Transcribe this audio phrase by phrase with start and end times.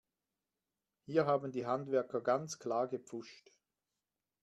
[1.05, 3.51] Hier haben die Handwerker ganz klar gepfuscht.